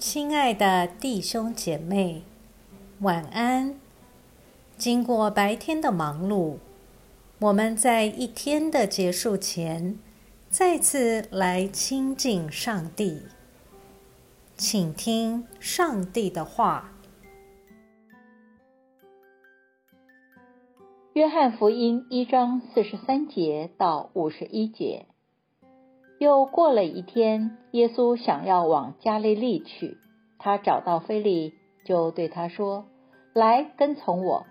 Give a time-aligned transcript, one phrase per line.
[0.00, 2.22] 亲爱的弟兄姐妹，
[3.00, 3.78] 晚安。
[4.78, 6.56] 经过白天的忙碌，
[7.38, 9.98] 我们在一天的结束前，
[10.48, 13.24] 再次来亲近上帝，
[14.56, 16.94] 请听上帝的话。
[21.12, 25.09] 约翰福音一章四十三节到五十一节。
[26.20, 29.96] 又过了一天，耶稣想要往加利利去，
[30.38, 31.54] 他找到菲利，
[31.86, 32.84] 就对他说
[33.32, 34.44] ：“来，跟从我。”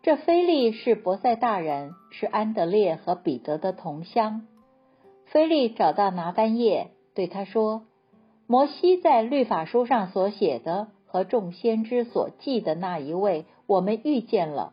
[0.00, 4.46] 这菲利是伯赛大人，是安德烈和彼得的同乡。
[5.26, 7.82] 菲利找到拿丹叶，对他说
[8.48, 14.72] ：“摩西在律法书上所写的和众先知所记的那一位，我们遇见了，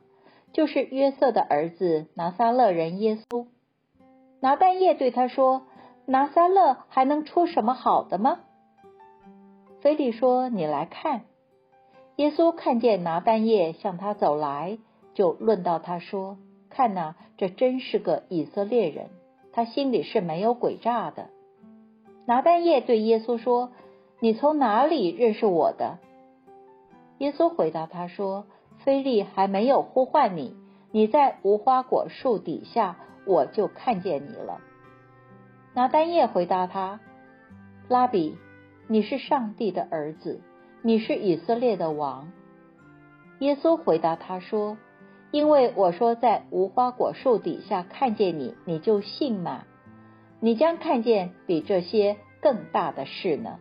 [0.53, 3.47] 就是约瑟的儿子拿撒勒人耶稣。”
[4.39, 5.63] 拿丹叶对他说。
[6.11, 8.39] 拿撒勒还能出什么好的吗？
[9.79, 11.21] 菲利说：“你来看。”
[12.17, 14.77] 耶稣看见拿丹叶向他走来，
[15.13, 16.37] 就论到他说
[16.69, 19.07] ：“看呐，这真是个以色列人，
[19.53, 21.29] 他心里是没有诡诈的。”
[22.27, 23.71] 拿丹叶对耶稣说
[24.19, 25.97] ：“你从哪里认识我的？”
[27.19, 28.47] 耶稣回答他说
[28.83, 30.57] ：“菲利还没有呼唤你，
[30.91, 34.59] 你在无花果树底下，我就看见你了。”
[35.73, 36.99] 拿丹叶回答他
[37.87, 38.37] ：“拉比，
[38.87, 40.41] 你是上帝的儿子，
[40.81, 42.29] 你是以色列的王。”
[43.39, 44.77] 耶稣回答他说
[45.31, 49.63] ：“因为我说在无花果树底下看见你，你就信吗？
[50.41, 53.57] 你将看见比这些更大的事呢。”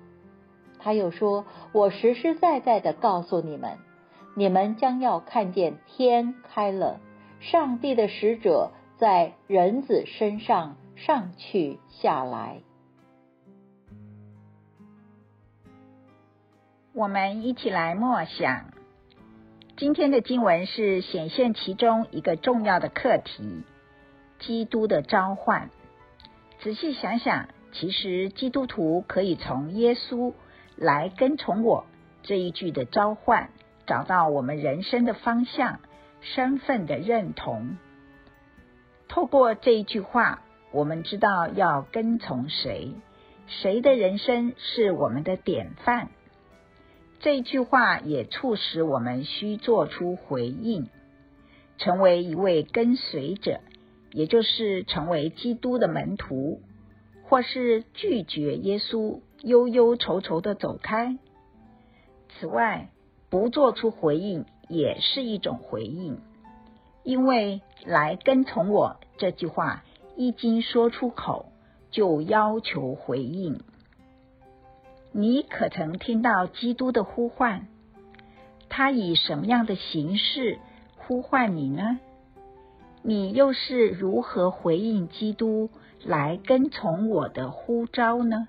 [0.83, 3.79] 他又说：“我实实在在的告诉你们，
[4.35, 6.99] 你们将要看见天开了，
[7.39, 10.75] 上帝的使者在人子身上。”
[11.07, 12.61] 上去下来，
[16.93, 18.67] 我们一起来默想。
[19.79, 23.63] 今天的经文是显现其中一个重要的课题——
[24.41, 25.71] 基督的召唤。
[26.61, 30.35] 仔细想想，其实基督徒可以从耶稣
[30.77, 31.87] 来跟从我
[32.23, 33.49] 这一句的召唤，
[33.87, 35.81] 找到我们人生的方向、
[36.21, 37.79] 身份的认同。
[39.09, 40.43] 透过这一句话。
[40.73, 42.95] 我们知道要跟从谁，
[43.49, 46.11] 谁的人生是我们的典范。
[47.19, 50.89] 这句话也促使我们需做出回应，
[51.77, 53.61] 成为一位跟随者，
[54.13, 56.63] 也就是成为基督的门徒，
[57.25, 61.19] 或是拒绝耶稣，忧忧愁愁的走开。
[62.29, 62.91] 此外，
[63.29, 66.21] 不做出回应也是一种回应，
[67.03, 69.83] 因为来跟从我这句话。
[70.21, 71.47] 一经说出口，
[71.91, 73.63] 就要求回应。
[75.13, 77.67] 你可曾听到基督的呼唤？
[78.69, 80.59] 他以什么样的形式
[80.95, 81.99] 呼唤你呢？
[83.01, 85.71] 你又是如何回应基督
[86.05, 88.47] 来跟从我的呼召呢？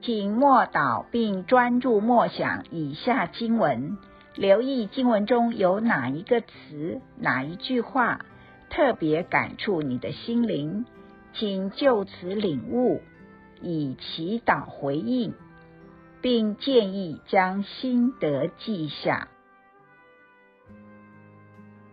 [0.00, 3.98] 请默祷并专注默想以下经文。
[4.36, 8.26] 留意经文中有哪一个词、哪一句话
[8.68, 10.86] 特别感触你的心灵，
[11.34, 13.00] 请就此领悟，
[13.60, 15.34] 以祈祷回应，
[16.20, 19.28] 并建议将心得记下。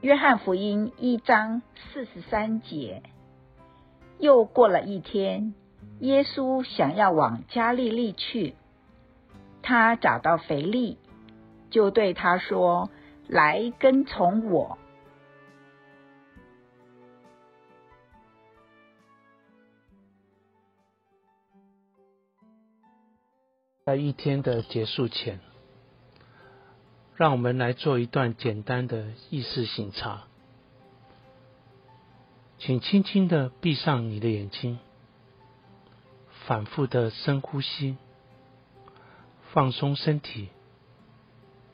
[0.02, 3.04] 约翰福音一章四十三节。
[4.18, 5.54] 又过了一天，
[6.00, 8.56] 耶稣想要往加利利去，
[9.62, 10.98] 他找到腓力。
[11.72, 12.92] 就对他说
[13.28, 14.78] ：“来跟从我。”
[23.84, 25.40] 在一天的结束前，
[27.16, 30.28] 让我们来做一段简单的意识醒察。
[32.60, 34.78] 请轻轻的闭上你的眼睛，
[36.46, 37.98] 反复的深呼吸，
[39.52, 40.50] 放松身体。